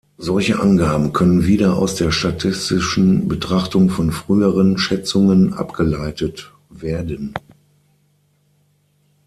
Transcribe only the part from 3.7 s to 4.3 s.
von